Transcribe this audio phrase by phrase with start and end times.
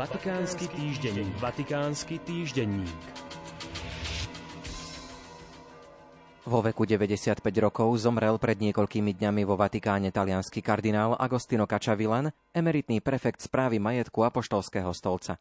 [0.00, 1.34] Vatikánsky týždenník.
[1.44, 3.04] Vatikánsky týždenník.
[6.48, 13.04] Vo veku 95 rokov zomrel pred niekoľkými dňami vo Vatikáne talianský kardinál Agostino Cacciavillan, emeritný
[13.04, 15.36] prefekt správy majetku Apoštolského stolca.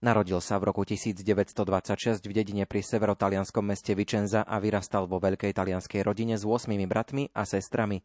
[0.00, 5.52] Narodil sa v roku 1926 v dedine pri severotalianskom meste Vicenza a vyrastal vo veľkej
[5.52, 8.00] talianskej rodine s 8 bratmi a sestrami.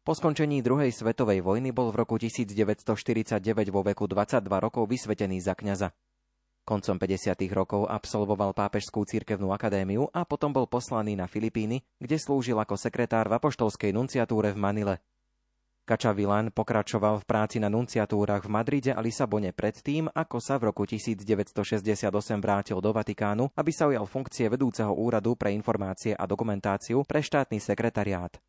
[0.00, 3.36] Po skončení druhej svetovej vojny bol v roku 1949
[3.68, 5.92] vo veku 22 rokov vysvetený za kňaza.
[6.64, 7.36] Koncom 50.
[7.52, 13.28] rokov absolvoval Pápežskú cirkevnú akadémiu a potom bol poslaný na Filipíny, kde slúžil ako sekretár
[13.28, 14.94] v apoštolskej nunciatúre v Manile.
[15.84, 20.88] Kačavilan pokračoval v práci na nunciatúrach v Madride a Lisabone predtým, ako sa v roku
[20.88, 22.08] 1968
[22.40, 27.60] vrátil do Vatikánu, aby sa ujal funkcie vedúceho úradu pre informácie a dokumentáciu pre štátny
[27.60, 28.40] sekretariát.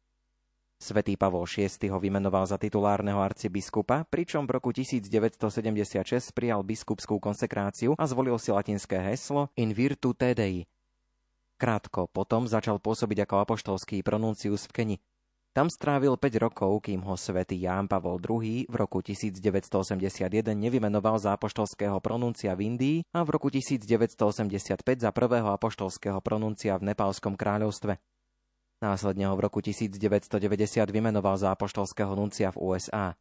[0.82, 7.94] Svetý Pavol VI ho vymenoval za titulárneho arcibiskupa, pričom v roku 1976 prijal biskupskú konsekráciu
[8.02, 10.66] a zvolil si latinské heslo In virtu Dei.
[11.62, 14.98] Krátko potom začal pôsobiť ako apoštolský pronuncius v Keni.
[15.54, 20.26] Tam strávil 5 rokov, kým ho svätý Ján Pavol II v roku 1981
[20.58, 26.90] nevymenoval za apoštolského pronuncia v Indii a v roku 1985 za prvého apoštolského pronuncia v
[26.90, 28.02] Nepálskom kráľovstve.
[28.82, 30.02] Následne ho v roku 1990
[30.90, 33.14] vymenoval za apoštolského nuncia v USA.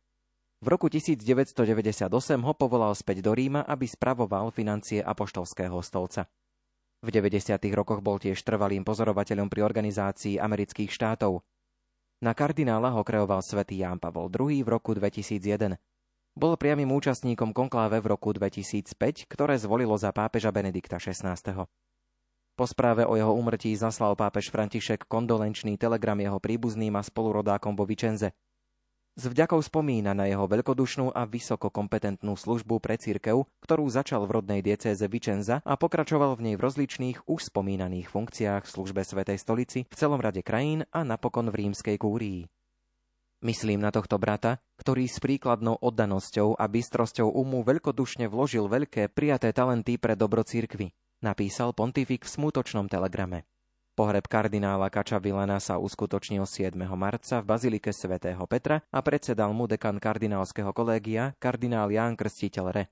[0.64, 2.08] V roku 1998
[2.41, 6.33] ho povolal späť do Ríma, aby spravoval financie apoštolského stolca.
[7.05, 7.61] V 90.
[7.77, 11.44] rokoch bol tiež trvalým pozorovateľom pri organizácii amerických štátov.
[12.20, 15.81] Na kardinála ho kreoval svätý Ján Pavol II v roku 2001.
[16.36, 21.36] Bol priamým účastníkom konkláve v roku 2005, ktoré zvolilo za pápeža Benedikta XVI.
[22.61, 27.89] Po správe o jeho úmrtí zaslal pápež František kondolenčný telegram jeho príbuzným a spolurodákom vo
[27.89, 28.36] Vičenze.
[29.16, 34.36] S vďakou spomína na jeho veľkodušnú a vysoko kompetentnú službu pre církev, ktorú začal v
[34.36, 39.41] rodnej diecéze Vičenza a pokračoval v nej v rozličných už spomínaných funkciách v službe Svetej
[39.41, 42.44] stolici v celom rade krajín a napokon v rímskej kúrii.
[43.41, 49.48] Myslím na tohto brata, ktorý s príkladnou oddanosťou a bystrosťou umu veľkodušne vložil veľké prijaté
[49.56, 53.48] talenty pre dobro církvy napísal pontifik v smutočnom telegrame.
[53.94, 54.88] Pohreb kardinála
[55.20, 56.72] Vilana sa uskutočnil 7.
[56.97, 62.84] marca v Bazilike svätého Petra a predsedal mu dekan kardinálskeho kolégia kardinál Ján Krstiteľ Re.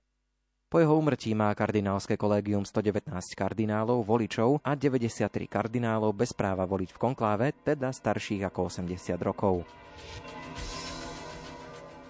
[0.69, 6.93] Po jeho umrtí má kardinálske kolégium 119 kardinálov, voličov a 93 kardinálov bez práva voliť
[6.93, 9.65] v konkláve, teda starších ako 80 rokov.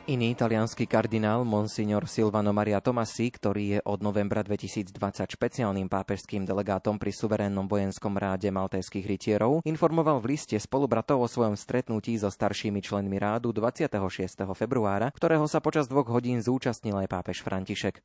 [0.09, 4.97] Iný italianský kardinál, monsignor Silvano Maria Tomasi, ktorý je od novembra 2020
[5.29, 11.61] špeciálnym pápežským delegátom pri suverénnom vojenskom ráde maltéských rytierov, informoval v liste spolubratov o svojom
[11.61, 14.49] stretnutí so staršími členmi rádu 26.
[14.57, 18.01] februára, ktorého sa počas dvoch hodín zúčastnil aj pápež František.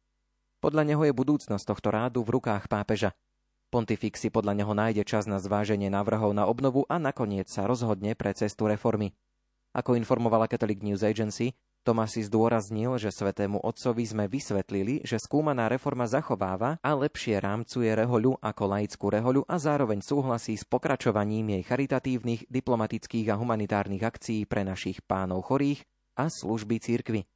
[0.59, 3.15] Podľa neho je budúcnosť tohto rádu v rukách pápeža.
[3.71, 8.11] Pontifik si podľa neho nájde čas na zváženie návrhov na obnovu a nakoniec sa rozhodne
[8.11, 9.15] pre cestu reformy.
[9.71, 16.07] Ako informovala Catholic News Agency, Tomasi zdôraznil, že svetému otcovi sme vysvetlili, že skúmaná reforma
[16.07, 22.47] zachováva a lepšie rámcuje rehoľu ako laickú rehoľu a zároveň súhlasí s pokračovaním jej charitatívnych,
[22.47, 25.83] diplomatických a humanitárnych akcií pre našich pánov chorých
[26.15, 27.27] a služby cirkvy.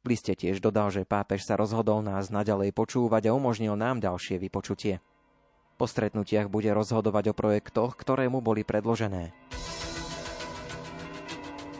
[0.00, 4.40] V liste tiež dodal, že pápež sa rozhodol nás naďalej počúvať a umožnil nám ďalšie
[4.40, 5.04] vypočutie.
[5.76, 9.36] Po stretnutiach bude rozhodovať o projektoch, ktoré mu boli predložené.